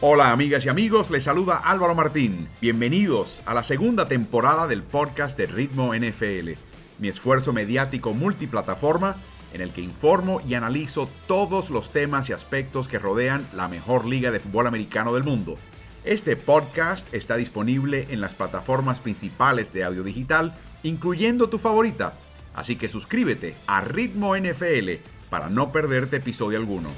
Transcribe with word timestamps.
Hola 0.00 0.30
amigas 0.30 0.64
y 0.64 0.68
amigos, 0.68 1.10
les 1.10 1.24
saluda 1.24 1.56
Álvaro 1.56 1.92
Martín. 1.92 2.46
Bienvenidos 2.60 3.42
a 3.46 3.52
la 3.52 3.64
segunda 3.64 4.06
temporada 4.06 4.68
del 4.68 4.84
podcast 4.84 5.36
de 5.36 5.46
Ritmo 5.46 5.92
NFL, 5.92 6.50
mi 7.00 7.08
esfuerzo 7.08 7.52
mediático 7.52 8.14
multiplataforma 8.14 9.16
en 9.52 9.60
el 9.60 9.70
que 9.70 9.80
informo 9.80 10.40
y 10.46 10.54
analizo 10.54 11.08
todos 11.26 11.68
los 11.70 11.90
temas 11.90 12.28
y 12.28 12.32
aspectos 12.32 12.86
que 12.86 13.00
rodean 13.00 13.44
la 13.56 13.66
mejor 13.66 14.06
liga 14.06 14.30
de 14.30 14.38
fútbol 14.38 14.68
americano 14.68 15.12
del 15.12 15.24
mundo. 15.24 15.58
Este 16.04 16.36
podcast 16.36 17.12
está 17.12 17.34
disponible 17.34 18.06
en 18.10 18.20
las 18.20 18.34
plataformas 18.34 19.00
principales 19.00 19.72
de 19.72 19.82
audio 19.82 20.04
digital, 20.04 20.54
incluyendo 20.84 21.48
tu 21.48 21.58
favorita. 21.58 22.12
Así 22.54 22.76
que 22.76 22.86
suscríbete 22.86 23.56
a 23.66 23.80
Ritmo 23.80 24.36
NFL 24.36 24.90
para 25.28 25.48
no 25.48 25.72
perderte 25.72 26.18
episodio 26.18 26.56
alguno. 26.56 26.90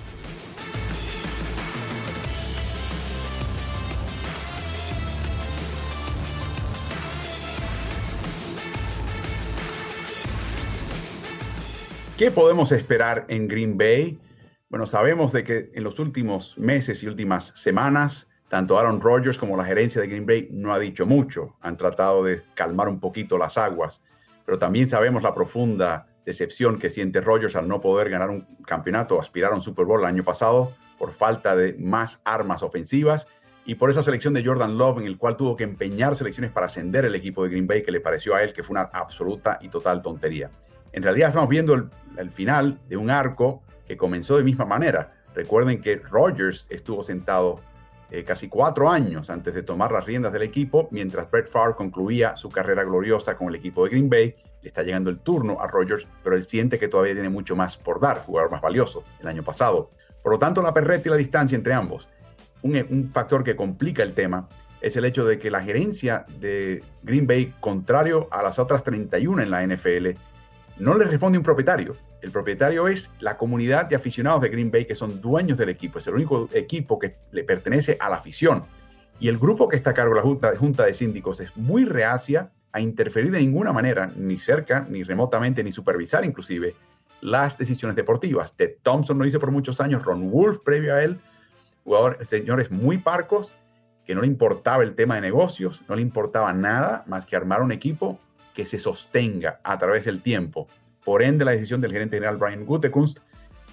¿Qué 12.21 12.31
podemos 12.31 12.71
esperar 12.71 13.25
en 13.29 13.49
Green 13.49 13.79
Bay? 13.79 14.21
Bueno, 14.69 14.87
sabemos 14.87 15.33
de 15.33 15.43
que 15.43 15.71
en 15.73 15.83
los 15.83 15.99
últimos 15.99 16.59
meses 16.59 17.03
y 17.03 17.07
últimas 17.07 17.55
semanas, 17.57 18.29
tanto 18.51 18.79
Aaron 18.79 19.01
Rodgers 19.01 19.39
como 19.39 19.57
la 19.57 19.65
gerencia 19.65 20.03
de 20.03 20.09
Green 20.09 20.27
Bay 20.27 20.49
no 20.51 20.75
ha 20.75 20.79
dicho 20.79 21.07
mucho. 21.07 21.57
Han 21.63 21.79
tratado 21.79 22.23
de 22.23 22.43
calmar 22.53 22.91
un 22.91 23.01
poquito 23.01 23.39
las 23.39 23.57
aguas, 23.57 24.03
pero 24.45 24.59
también 24.59 24.87
sabemos 24.87 25.23
la 25.23 25.35
profunda 25.35 26.09
decepción 26.27 26.79
que 26.79 26.91
siente 26.91 27.23
Rodgers 27.23 27.57
al 27.57 27.67
no 27.67 27.81
poder 27.81 28.11
ganar 28.11 28.29
un 28.29 28.43
campeonato, 28.67 29.19
aspirar 29.19 29.53
a 29.53 29.55
un 29.55 29.63
Super 29.63 29.87
Bowl 29.87 30.01
el 30.01 30.07
año 30.07 30.23
pasado 30.23 30.75
por 30.99 31.15
falta 31.15 31.57
de 31.57 31.73
más 31.79 32.21
armas 32.27 32.63
ofensivas 32.63 33.29
y 33.65 33.77
por 33.77 33.89
esa 33.89 34.03
selección 34.03 34.35
de 34.35 34.45
Jordan 34.45 34.77
Love 34.77 34.99
en 34.99 35.07
el 35.07 35.17
cual 35.17 35.39
tuvo 35.39 35.57
que 35.57 35.65
empeñar 35.65 36.15
selecciones 36.15 36.53
para 36.53 36.67
ascender 36.67 37.07
el 37.07 37.15
equipo 37.15 37.43
de 37.45 37.49
Green 37.49 37.67
Bay 37.67 37.83
que 37.83 37.93
le 37.93 38.01
pareció 38.03 38.35
a 38.35 38.43
él 38.43 38.53
que 38.53 38.63
fue 38.63 38.75
una 38.75 38.91
absoluta 38.93 39.59
y 39.63 39.71
total 39.71 40.03
tontería. 40.03 40.51
En 40.93 41.03
realidad 41.03 41.29
estamos 41.29 41.49
viendo 41.49 41.75
el, 41.75 42.31
final 42.31 42.79
de 42.89 42.97
un 42.97 43.11
arco 43.11 43.63
que 43.87 43.97
comenzó 43.97 44.37
de 44.37 44.45
misma 44.45 44.65
manera. 44.65 45.13
Recuerden 45.35 45.81
que 45.81 45.97
Rodgers 45.97 46.67
estuvo 46.69 47.03
sentado 47.03 47.61
eh, 48.11 48.25
casi 48.25 48.49
cuatro 48.49 48.91
años 48.91 49.31
antes 49.31 49.55
de 49.55 49.63
tomar 49.63 49.93
las 49.93 50.05
riendas 50.05 50.33
del 50.33 50.43
equipo, 50.43 50.89
mientras 50.91 51.31
Brett 51.31 51.49
Favre 51.49 51.75
concluía 51.77 52.37
su 52.37 52.51
carrera 52.51 52.83
gloriosa 52.83 53.37
con 53.37 53.49
el 53.49 53.55
equipo 53.55 53.85
de 53.85 53.91
Green 53.91 54.11
Bay. 54.11 54.35
Le 54.63 54.69
está 54.69 54.83
llegando 54.83 55.11
el 55.11 55.21
turno 55.21 55.59
a 55.61 55.69
Rodgers, 55.69 56.07
pero 56.23 56.35
él 56.35 56.43
siente 56.43 56.79
que 56.79 56.89
todavía 56.89 57.15
tiene 57.15 57.31
mucho 57.31 57.55
más 57.55 57.77
por 57.77 58.01
dar, 58.01 58.25
jugador 58.25 58.51
más 58.51 58.61
valioso 58.61 59.05
el 59.21 59.29
año 59.29 59.45
pasado. 59.45 59.91
Por 60.23 60.33
lo 60.33 60.39
tanto, 60.39 60.61
la 60.61 60.75
perreta 60.75 61.09
y 61.09 61.11
la 61.11 61.17
distancia 61.17 61.57
entre 61.57 61.73
ambos. 61.73 62.09
Un, 62.63 62.77
un 62.91 63.11
factor 63.13 63.45
que 63.45 63.57
complica 63.57 64.03
el 64.03 64.13
tema 64.13 64.49
es 64.81 64.97
el 64.97 65.05
hecho 65.05 65.25
de 65.25 65.39
que 65.39 65.51
la 65.51 65.63
gerencia 65.63 66.27
de 66.41 66.83
Green 67.03 67.27
Bay, 67.27 67.55
contrario 67.61 68.29
a 68.31 68.43
las 68.43 68.59
otras 68.59 68.83
31 68.83 69.43
en 69.43 69.51
la 69.51 69.67
NFL, 69.67 70.19
no 70.81 70.97
le 70.97 71.05
responde 71.05 71.39
un 71.39 71.45
propietario. 71.45 71.97
El 72.23 72.31
propietario 72.31 72.89
es 72.89 73.11
la 73.21 73.37
comunidad 73.37 73.87
de 73.87 73.97
aficionados 73.97 74.41
de 74.41 74.49
Green 74.49 74.71
Bay 74.71 74.87
que 74.87 74.95
son 74.95 75.21
dueños 75.21 75.59
del 75.59 75.69
equipo. 75.69 75.99
Es 75.99 76.07
el 76.07 76.15
único 76.15 76.49
equipo 76.53 76.99
que 76.99 77.17
le 77.33 77.45
pertenece 77.45 77.99
a 78.01 78.09
la 78.09 78.17
afición. 78.17 78.65
Y 79.21 79.29
el 79.29 79.39
grupo 79.39 79.69
que 79.69 79.77
está 79.77 79.91
a 79.91 79.95
cargo 79.95 80.15
de 80.15 80.23
la 80.23 80.57
junta, 80.57 80.87
de 80.87 80.95
síndicos 80.95 81.41
es 81.41 81.55
muy 81.57 81.85
reacia 81.85 82.51
a 82.73 82.81
interferir 82.81 83.31
de 83.31 83.41
ninguna 83.41 83.73
manera, 83.73 84.11
ni 84.17 84.39
cerca, 84.39 84.87
ni 84.89 85.03
remotamente, 85.03 85.63
ni 85.63 85.71
supervisar 85.71 86.25
inclusive 86.25 86.75
las 87.21 87.59
decisiones 87.59 87.95
deportivas. 87.95 88.57
Ted 88.57 88.77
Thompson 88.83 89.19
lo 89.19 89.27
hizo 89.27 89.39
por 89.39 89.51
muchos 89.51 89.81
años, 89.83 90.03
Ron 90.03 90.31
Wolf 90.31 90.61
previo 90.65 90.95
a 90.95 91.03
él, 91.03 91.21
jugadores, 91.85 92.27
señores 92.27 92.71
muy 92.71 92.97
parcos, 92.97 93.55
que 94.07 94.15
no 94.15 94.23
le 94.23 94.29
importaba 94.29 94.83
el 94.83 94.95
tema 94.95 95.17
de 95.17 95.21
negocios, 95.21 95.83
no 95.89 95.97
le 95.97 96.03
importaba 96.03 96.55
nada 96.55 97.05
más 97.07 97.27
que 97.27 97.37
armar 97.37 97.61
un 97.61 97.73
equipo 97.73 98.19
que 98.61 98.67
se 98.67 98.79
sostenga 98.79 99.59
a 99.65 99.79
través 99.79 100.05
del 100.05 100.21
tiempo. 100.21 100.69
Por 101.03 101.23
ende, 101.23 101.47
la 101.47 101.53
decisión 101.53 101.81
del 101.81 101.93
gerente 101.93 102.19
general 102.19 102.37
Brian 102.37 102.67
Gutekunst 102.67 103.21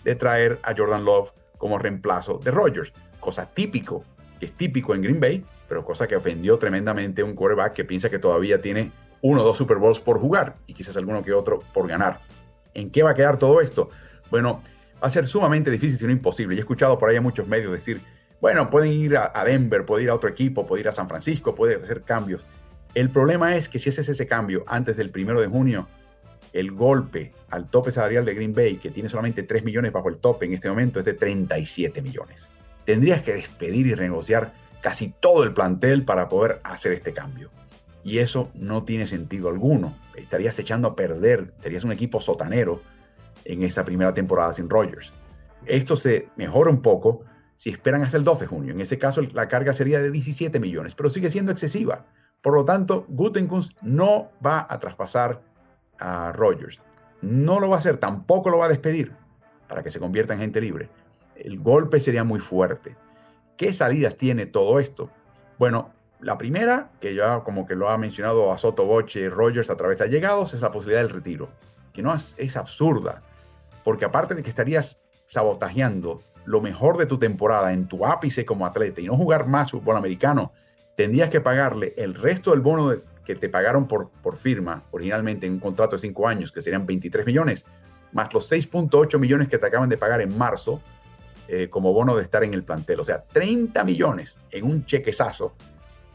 de 0.05 0.15
traer 0.15 0.61
a 0.63 0.73
Jordan 0.73 1.03
Love 1.03 1.33
como 1.57 1.77
reemplazo 1.77 2.39
de 2.41 2.51
Rodgers, 2.51 2.93
cosa 3.19 3.53
típico, 3.53 4.05
que 4.39 4.45
es 4.45 4.53
típico 4.53 4.95
en 4.95 5.01
Green 5.01 5.19
Bay, 5.19 5.45
pero 5.67 5.83
cosa 5.83 6.07
que 6.07 6.15
ofendió 6.15 6.57
tremendamente 6.57 7.21
a 7.21 7.25
un 7.25 7.35
quarterback 7.35 7.73
que 7.73 7.83
piensa 7.83 8.09
que 8.09 8.17
todavía 8.17 8.61
tiene 8.61 8.93
uno 9.21 9.41
o 9.41 9.43
dos 9.43 9.57
Super 9.57 9.75
Bowls 9.75 9.99
por 9.99 10.21
jugar 10.21 10.55
y 10.67 10.73
quizás 10.73 10.95
alguno 10.95 11.21
que 11.21 11.33
otro 11.33 11.59
por 11.73 11.85
ganar. 11.85 12.21
¿En 12.73 12.89
qué 12.89 13.03
va 13.03 13.09
a 13.09 13.13
quedar 13.13 13.35
todo 13.35 13.59
esto? 13.59 13.89
Bueno, 14.31 14.61
va 15.03 15.09
a 15.09 15.11
ser 15.11 15.27
sumamente 15.27 15.69
difícil, 15.69 15.99
si 15.99 16.05
no 16.05 16.13
imposible. 16.13 16.55
Y 16.55 16.59
he 16.59 16.61
escuchado 16.61 16.97
por 16.97 17.09
ahí 17.09 17.17
a 17.17 17.21
muchos 17.21 17.45
medios 17.45 17.73
decir, 17.73 18.01
bueno, 18.39 18.69
pueden 18.69 18.93
ir 18.93 19.17
a, 19.17 19.43
Denver, 19.43 19.85
pueden 19.85 20.05
ir 20.05 20.11
a 20.11 20.15
otro 20.15 20.29
equipo, 20.29 20.65
pueden 20.65 20.85
ir 20.85 20.87
a 20.87 20.93
San 20.93 21.09
Francisco, 21.09 21.53
pueden 21.53 21.81
hacer 21.81 22.03
cambios. 22.03 22.45
El 22.97 23.11
problema 23.11 23.55
es 23.55 23.69
que 23.69 23.77
si 23.77 23.89
ese 23.89 24.01
es 24.01 24.09
ese 24.09 24.25
cambio 24.25 24.63
antes 24.65 24.97
del 24.97 25.11
primero 25.11 25.39
de 25.39 25.45
junio, 25.45 25.87
el 26.51 26.71
golpe 26.71 27.31
al 27.51 27.69
tope 27.69 27.91
salarial 27.91 28.25
de 28.25 28.33
Green 28.33 28.55
Bay, 28.55 28.77
que 28.77 28.89
tiene 28.89 29.07
solamente 29.07 29.43
3 29.43 29.63
millones 29.63 29.91
bajo 29.91 30.09
el 30.09 30.17
tope 30.17 30.47
en 30.47 30.53
este 30.53 30.67
momento, 30.67 30.97
es 30.97 31.05
de 31.05 31.13
37 31.13 32.01
millones. 32.01 32.49
Tendrías 32.85 33.21
que 33.21 33.35
despedir 33.35 33.85
y 33.85 33.93
renegociar 33.93 34.51
casi 34.81 35.09
todo 35.09 35.43
el 35.43 35.53
plantel 35.53 36.05
para 36.05 36.27
poder 36.27 36.59
hacer 36.63 36.91
este 36.91 37.13
cambio. 37.13 37.51
Y 38.03 38.17
eso 38.17 38.49
no 38.55 38.83
tiene 38.83 39.05
sentido 39.05 39.49
alguno. 39.49 39.95
Estarías 40.15 40.57
echando 40.57 40.87
a 40.87 40.95
perder, 40.95 41.53
serías 41.61 41.83
un 41.83 41.91
equipo 41.91 42.19
sotanero 42.19 42.81
en 43.45 43.61
esta 43.61 43.85
primera 43.85 44.15
temporada 44.15 44.53
sin 44.53 44.71
Rodgers. 44.71 45.13
Esto 45.67 45.95
se 45.97 46.29
mejora 46.35 46.71
un 46.71 46.81
poco 46.81 47.25
si 47.57 47.69
esperan 47.69 48.01
hasta 48.01 48.17
el 48.17 48.23
12 48.23 48.45
de 48.45 48.47
junio. 48.47 48.73
En 48.73 48.81
ese 48.81 48.97
caso, 48.97 49.21
la 49.21 49.47
carga 49.47 49.75
sería 49.75 50.01
de 50.01 50.09
17 50.09 50.59
millones, 50.59 50.95
pero 50.95 51.11
sigue 51.11 51.29
siendo 51.29 51.51
excesiva. 51.51 52.07
Por 52.41 52.53
lo 52.53 52.65
tanto, 52.65 53.05
Gutenkunst 53.09 53.81
no 53.81 54.29
va 54.45 54.65
a 54.69 54.79
traspasar 54.79 55.41
a 55.99 56.31
Rogers. 56.31 56.81
No 57.21 57.59
lo 57.59 57.69
va 57.69 57.75
a 57.75 57.79
hacer, 57.79 57.97
tampoco 57.97 58.49
lo 58.49 58.59
va 58.59 58.65
a 58.65 58.69
despedir 58.69 59.13
para 59.67 59.83
que 59.83 59.91
se 59.91 59.99
convierta 59.99 60.33
en 60.33 60.39
gente 60.39 60.61
libre. 60.61 60.89
El 61.35 61.59
golpe 61.59 61.99
sería 61.99 62.23
muy 62.23 62.39
fuerte. 62.39 62.95
¿Qué 63.57 63.73
salidas 63.73 64.15
tiene 64.15 64.45
todo 64.45 64.79
esto? 64.79 65.09
Bueno, 65.57 65.91
la 66.19 66.37
primera, 66.37 66.91
que 66.99 67.15
ya 67.15 67.41
como 67.43 67.65
que 67.65 67.75
lo 67.75 67.89
ha 67.89 67.97
mencionado 67.97 68.51
a 68.51 68.57
Soto 68.57 68.85
Boche 68.85 69.29
Rogers 69.29 69.69
a 69.69 69.77
través 69.77 69.99
de 69.99 70.05
allegados, 70.05 70.53
es 70.53 70.61
la 70.61 70.71
posibilidad 70.71 71.01
del 71.01 71.11
retiro, 71.11 71.49
que 71.93 72.01
no 72.01 72.13
es, 72.13 72.35
es 72.37 72.57
absurda, 72.57 73.23
porque 73.83 74.05
aparte 74.05 74.35
de 74.35 74.43
que 74.43 74.49
estarías 74.49 74.97
sabotajeando 75.25 76.21
lo 76.45 76.61
mejor 76.61 76.97
de 76.97 77.05
tu 77.05 77.19
temporada 77.19 77.73
en 77.73 77.87
tu 77.87 78.05
ápice 78.05 78.45
como 78.45 78.65
atleta 78.65 79.01
y 79.01 79.05
no 79.05 79.15
jugar 79.15 79.47
más 79.47 79.71
fútbol 79.71 79.97
americano, 79.97 80.53
tendrías 80.97 81.29
que 81.29 81.39
pagarle 81.39 81.93
el 81.95 82.15
resto 82.15 82.51
del 82.51 82.61
bono 82.61 82.91
que 83.23 83.35
te 83.35 83.49
pagaron 83.49 83.87
por, 83.87 84.09
por 84.09 84.35
firma 84.35 84.83
originalmente 84.89 85.45
en 85.45 85.53
un 85.53 85.59
contrato 85.59 85.95
de 85.95 86.01
cinco 86.01 86.27
años, 86.27 86.51
que 86.51 86.59
serían 86.59 86.87
23 86.87 87.23
millones, 87.23 87.65
más 88.13 88.33
los 88.33 88.51
6.8 88.51 89.19
millones 89.19 89.47
que 89.47 89.59
te 89.59 89.67
acaban 89.67 89.89
de 89.89 89.97
pagar 89.97 90.21
en 90.21 90.35
marzo 90.35 90.81
eh, 91.47 91.69
como 91.69 91.93
bono 91.93 92.15
de 92.15 92.23
estar 92.23 92.43
en 92.43 92.55
el 92.55 92.63
plantel. 92.63 92.99
O 92.99 93.03
sea, 93.03 93.23
30 93.31 93.83
millones 93.83 94.41
en 94.51 94.65
un 94.65 94.85
chequezazo 94.85 95.53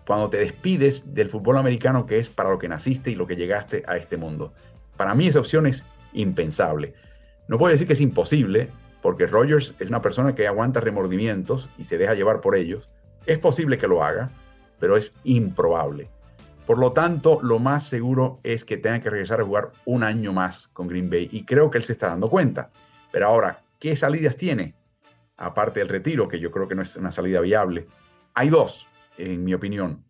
cuando 0.04 0.28
te 0.28 0.38
despides 0.38 1.15
del 1.15 1.31
fútbol 1.31 1.59
americano 1.59 2.04
que 2.04 2.19
es 2.19 2.28
para 2.28 2.50
lo 2.50 2.59
que 2.59 2.69
naciste 2.69 3.12
y 3.12 3.15
lo 3.15 3.28
que 3.28 3.37
llegaste 3.37 3.84
a 3.87 3.97
este 3.97 4.16
mundo. 4.16 4.53
Para 4.97 5.15
mí 5.15 5.28
esa 5.28 5.38
opción 5.38 5.69
es 5.69 5.84
impensable. 6.12 6.95
No 7.47 7.57
puedo 7.57 7.71
decir 7.71 7.86
que 7.86 7.92
es 7.92 8.01
imposible, 8.01 8.68
porque 9.01 9.28
Rogers 9.28 9.77
es 9.78 9.89
una 9.89 10.03
persona 10.03 10.34
que 10.34 10.48
aguanta 10.48 10.80
remordimientos 10.80 11.71
y 11.78 11.84
se 11.84 11.98
deja 11.98 12.15
llevar 12.15 12.41
por 12.41 12.57
ellos. 12.57 12.91
Es 13.27 13.39
posible 13.39 13.78
que 13.78 13.86
lo 13.86 14.03
haga, 14.03 14.33
pero 14.83 14.97
es 14.97 15.13
improbable. 15.23 16.11
Por 16.67 16.77
lo 16.81 16.91
tanto, 16.91 17.39
lo 17.41 17.61
más 17.61 17.87
seguro 17.87 18.41
es 18.43 18.65
que 18.65 18.77
tenga 18.77 18.99
que 18.99 19.11
regresar 19.11 19.41
a 19.41 19.45
jugar 19.45 19.71
un 19.84 20.03
año 20.03 20.33
más 20.33 20.67
con 20.73 20.89
Green 20.89 21.09
Bay 21.09 21.29
y 21.31 21.45
creo 21.45 21.71
que 21.71 21.79
él 21.79 21.84
se 21.84 21.93
está 21.93 22.09
dando 22.09 22.29
cuenta. 22.29 22.73
Pero 23.13 23.29
ahora, 23.29 23.63
¿qué 23.79 23.95
salidas 23.95 24.37
tiene? 24.37 24.75
Aparte 25.37 25.79
del 25.79 25.89
retiro, 25.89 26.27
que 26.27 26.41
yo 26.41 26.51
creo 26.51 26.67
que 26.67 26.75
no 26.75 26.83
es 26.83 26.97
una 26.97 27.13
salida 27.13 27.41
viable. 27.41 27.87
Hay 28.34 28.49
dos, 28.49 28.89
en 29.19 29.45
mi 29.45 29.55
opinión. 29.55 30.03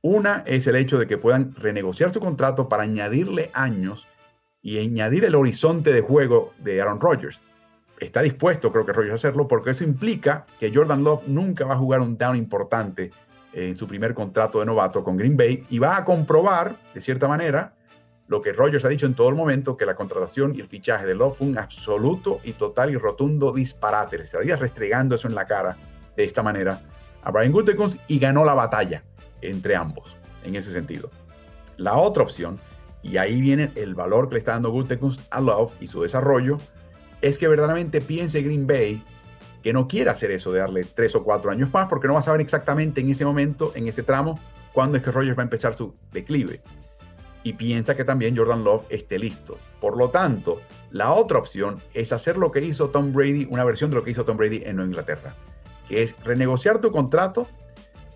Una 0.00 0.42
es 0.46 0.66
el 0.66 0.76
hecho 0.76 0.98
de 0.98 1.06
que 1.06 1.18
puedan 1.18 1.54
renegociar 1.54 2.10
su 2.10 2.18
contrato 2.18 2.66
para 2.66 2.84
añadirle 2.84 3.50
años 3.52 4.08
y 4.62 4.78
añadir 4.78 5.26
el 5.26 5.34
horizonte 5.34 5.92
de 5.92 6.00
juego 6.00 6.54
de 6.60 6.80
Aaron 6.80 6.98
Rodgers. 6.98 7.42
Está 7.98 8.22
dispuesto, 8.22 8.72
creo 8.72 8.86
que 8.86 8.94
Rodgers, 8.94 9.12
a 9.12 9.16
hacerlo 9.16 9.46
porque 9.48 9.72
eso 9.72 9.84
implica 9.84 10.46
que 10.58 10.72
Jordan 10.74 11.04
Love 11.04 11.24
nunca 11.26 11.66
va 11.66 11.74
a 11.74 11.78
jugar 11.78 12.00
un 12.00 12.16
down 12.16 12.36
importante 12.36 13.12
en 13.54 13.74
su 13.74 13.86
primer 13.86 14.14
contrato 14.14 14.60
de 14.60 14.66
novato 14.66 15.04
con 15.04 15.16
Green 15.16 15.36
Bay 15.36 15.64
y 15.70 15.78
va 15.78 15.96
a 15.96 16.04
comprobar, 16.04 16.76
de 16.92 17.00
cierta 17.00 17.28
manera, 17.28 17.74
lo 18.26 18.40
que 18.40 18.52
Rogers 18.52 18.84
ha 18.84 18.88
dicho 18.88 19.06
en 19.06 19.14
todo 19.14 19.28
el 19.28 19.34
momento, 19.34 19.76
que 19.76 19.86
la 19.86 19.94
contratación 19.94 20.54
y 20.54 20.60
el 20.60 20.66
fichaje 20.66 21.06
de 21.06 21.14
Love 21.14 21.38
fue 21.38 21.46
un 21.46 21.58
absoluto 21.58 22.40
y 22.42 22.52
total 22.52 22.90
y 22.90 22.96
rotundo 22.96 23.52
disparate. 23.52 24.16
Le 24.16 24.24
estaría 24.24 24.56
restregando 24.56 25.14
eso 25.14 25.28
en 25.28 25.34
la 25.34 25.46
cara 25.46 25.76
de 26.16 26.24
esta 26.24 26.42
manera 26.42 26.80
a 27.22 27.30
Brian 27.30 27.52
Gutekunst 27.52 28.00
y 28.08 28.18
ganó 28.18 28.44
la 28.44 28.54
batalla 28.54 29.04
entre 29.42 29.76
ambos 29.76 30.16
en 30.42 30.56
ese 30.56 30.72
sentido. 30.72 31.10
La 31.76 31.96
otra 31.96 32.22
opción, 32.22 32.58
y 33.02 33.18
ahí 33.18 33.40
viene 33.40 33.72
el 33.74 33.94
valor 33.94 34.28
que 34.28 34.34
le 34.34 34.38
está 34.38 34.52
dando 34.52 34.70
Gutekunst 34.70 35.20
a 35.30 35.40
Love 35.40 35.74
y 35.80 35.86
su 35.86 36.02
desarrollo, 36.02 36.58
es 37.20 37.38
que 37.38 37.48
verdaderamente 37.48 38.00
piense 38.00 38.42
Green 38.42 38.66
Bay 38.66 39.02
que 39.64 39.72
no 39.72 39.88
quiere 39.88 40.10
hacer 40.10 40.30
eso 40.30 40.52
de 40.52 40.58
darle 40.58 40.84
tres 40.84 41.16
o 41.16 41.24
cuatro 41.24 41.50
años 41.50 41.72
más, 41.72 41.86
porque 41.88 42.06
no 42.06 42.12
va 42.12 42.20
a 42.20 42.22
saber 42.22 42.42
exactamente 42.42 43.00
en 43.00 43.08
ese 43.08 43.24
momento, 43.24 43.72
en 43.74 43.88
ese 43.88 44.02
tramo, 44.02 44.38
cuándo 44.74 44.98
es 44.98 45.02
que 45.02 45.10
Rogers 45.10 45.38
va 45.38 45.42
a 45.42 45.44
empezar 45.44 45.74
su 45.74 45.94
declive. 46.12 46.60
Y 47.44 47.54
piensa 47.54 47.96
que 47.96 48.04
también 48.04 48.36
Jordan 48.36 48.62
Love 48.62 48.84
esté 48.90 49.18
listo. 49.18 49.56
Por 49.80 49.96
lo 49.96 50.10
tanto, 50.10 50.60
la 50.90 51.12
otra 51.12 51.38
opción 51.38 51.80
es 51.94 52.12
hacer 52.12 52.36
lo 52.36 52.50
que 52.50 52.60
hizo 52.60 52.90
Tom 52.90 53.14
Brady, 53.14 53.46
una 53.48 53.64
versión 53.64 53.88
de 53.88 53.96
lo 53.96 54.04
que 54.04 54.10
hizo 54.10 54.26
Tom 54.26 54.36
Brady 54.36 54.64
en 54.66 54.80
Inglaterra, 54.80 55.34
que 55.88 56.02
es 56.02 56.14
renegociar 56.22 56.82
tu 56.82 56.92
contrato 56.92 57.48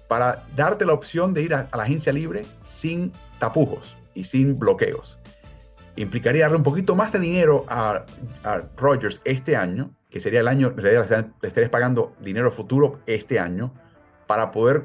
para 0.07 0.45
darte 0.55 0.85
la 0.85 0.93
opción 0.93 1.33
de 1.33 1.43
ir 1.45 1.55
a, 1.55 1.67
la 1.75 1.83
agencia 1.83 2.13
libre 2.13 2.45
sin 2.63 3.11
tapujos 3.39 3.97
y 4.13 4.25
sin 4.25 4.59
bloqueos. 4.59 5.19
Implicaría 5.97 6.43
darle 6.43 6.59
un 6.59 6.63
poquito 6.63 6.95
más 6.95 7.11
de 7.11 7.21
dinero 7.21 7.65
a 7.69 8.05
Rogers 8.77 9.23
este 9.25 9.57
año 9.57 9.95
que 10.11 10.21
sería 10.21 10.41
el 10.41 10.49
año, 10.49 10.73
le 10.77 10.99
estarías 11.43 11.71
pagando 11.71 12.15
dinero 12.21 12.51
futuro 12.51 13.01
este 13.07 13.39
año 13.39 13.75
para 14.27 14.51
poder 14.51 14.85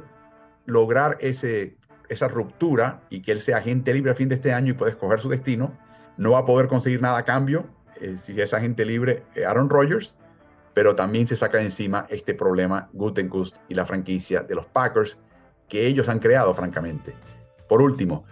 lograr 0.65 1.17
ese, 1.21 1.77
esa 2.09 2.27
ruptura 2.27 3.01
y 3.09 3.21
que 3.21 3.31
él 3.31 3.39
sea 3.39 3.57
agente 3.57 3.93
libre 3.93 4.11
a 4.11 4.15
fin 4.15 4.29
de 4.29 4.35
este 4.35 4.53
año 4.53 4.71
y 4.71 4.73
pueda 4.73 4.91
escoger 4.91 5.19
su 5.19 5.29
destino. 5.29 5.77
No 6.17 6.31
va 6.31 6.39
a 6.39 6.45
poder 6.45 6.67
conseguir 6.67 7.01
nada 7.01 7.17
a 7.17 7.25
cambio 7.25 7.65
eh, 8.01 8.17
si 8.17 8.39
es 8.39 8.53
agente 8.53 8.85
libre 8.85 9.23
eh, 9.35 9.45
Aaron 9.45 9.69
Rodgers, 9.69 10.15
pero 10.73 10.95
también 10.95 11.27
se 11.27 11.35
saca 11.35 11.57
de 11.59 11.65
encima 11.65 12.05
este 12.09 12.33
problema 12.33 12.89
Gutenkust 12.93 13.57
y 13.69 13.75
la 13.75 13.85
franquicia 13.85 14.41
de 14.41 14.55
los 14.55 14.65
Packers 14.65 15.17
que 15.69 15.87
ellos 15.87 16.09
han 16.09 16.19
creado, 16.19 16.53
francamente. 16.53 17.13
Por 17.67 17.81
último, 17.81 18.25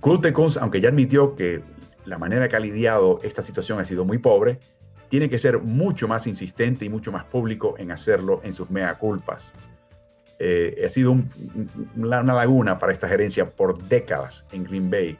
Gutenkust, 0.00 0.58
aunque 0.58 0.80
ya 0.80 0.88
admitió 0.88 1.34
que 1.34 1.62
la 2.04 2.18
manera 2.18 2.48
que 2.48 2.56
ha 2.56 2.60
lidiado 2.60 3.20
esta 3.22 3.42
situación 3.42 3.78
ha 3.78 3.84
sido 3.84 4.04
muy 4.04 4.18
pobre, 4.18 4.60
tiene 5.08 5.30
que 5.30 5.38
ser 5.38 5.60
mucho 5.60 6.08
más 6.08 6.26
insistente 6.26 6.84
y 6.84 6.88
mucho 6.88 7.12
más 7.12 7.24
público 7.24 7.74
en 7.78 7.90
hacerlo 7.90 8.40
en 8.42 8.52
sus 8.52 8.70
mea 8.70 8.98
culpas. 8.98 9.52
Eh, 10.38 10.82
ha 10.84 10.88
sido 10.90 11.16
una 11.96 12.22
laguna 12.22 12.78
para 12.78 12.92
esta 12.92 13.08
gerencia 13.08 13.50
por 13.50 13.82
décadas 13.88 14.44
en 14.52 14.64
Green 14.64 14.90
Bay, 14.90 15.16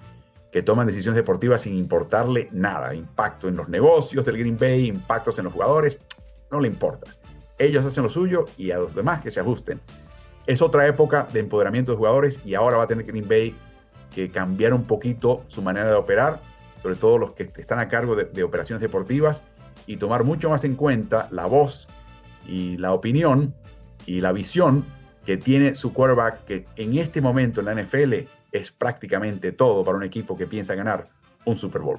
que 0.52 0.62
toman 0.62 0.86
decisiones 0.86 1.16
deportivas 1.16 1.62
sin 1.62 1.74
importarle 1.74 2.48
nada, 2.52 2.94
impacto 2.94 3.48
en 3.48 3.56
los 3.56 3.68
negocios 3.68 4.24
del 4.24 4.38
Green 4.38 4.58
Bay, 4.58 4.86
impactos 4.86 5.38
en 5.38 5.44
los 5.44 5.54
jugadores, 5.54 5.98
no 6.50 6.60
le 6.60 6.68
importa. 6.68 7.10
Ellos 7.58 7.86
hacen 7.86 8.04
lo 8.04 8.10
suyo 8.10 8.46
y 8.58 8.70
a 8.70 8.78
los 8.78 8.94
demás 8.94 9.22
que 9.22 9.30
se 9.30 9.40
ajusten. 9.40 9.80
Es 10.46 10.60
otra 10.60 10.86
época 10.86 11.26
de 11.32 11.40
empoderamiento 11.40 11.92
de 11.92 11.98
jugadores 11.98 12.40
y 12.44 12.54
ahora 12.54 12.76
va 12.76 12.84
a 12.84 12.86
tener 12.86 13.06
Green 13.06 13.26
Bay 13.26 13.56
que 14.14 14.30
cambiar 14.30 14.74
un 14.74 14.84
poquito 14.84 15.44
su 15.48 15.62
manera 15.62 15.86
de 15.88 15.94
operar, 15.94 16.40
sobre 16.76 16.96
todo 16.96 17.18
los 17.18 17.32
que 17.32 17.50
están 17.56 17.78
a 17.78 17.88
cargo 17.88 18.14
de 18.14 18.42
operaciones 18.44 18.80
deportivas 18.80 19.42
y 19.86 19.96
tomar 19.96 20.24
mucho 20.24 20.50
más 20.50 20.64
en 20.64 20.74
cuenta 20.74 21.28
la 21.30 21.46
voz 21.46 21.88
y 22.46 22.76
la 22.76 22.92
opinión 22.92 23.54
y 24.06 24.20
la 24.20 24.32
visión 24.32 24.84
que 25.24 25.36
tiene 25.36 25.74
su 25.74 25.92
quarterback, 25.92 26.44
que 26.44 26.66
en 26.76 26.96
este 26.96 27.20
momento 27.20 27.60
en 27.60 27.66
la 27.66 27.74
NFL 27.74 28.14
es 28.52 28.70
prácticamente 28.70 29.52
todo 29.52 29.84
para 29.84 29.98
un 29.98 30.04
equipo 30.04 30.36
que 30.36 30.46
piensa 30.46 30.74
ganar 30.74 31.08
un 31.44 31.56
Super 31.56 31.82
Bowl. 31.82 31.98